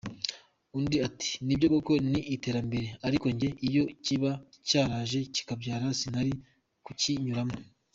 [0.77, 4.31] Undi ati “Nibyo koko ni iterambere, ariko njye iyo kiba
[4.67, 6.31] cyaraje nkibyara sinari
[6.87, 7.55] kukinyuramo.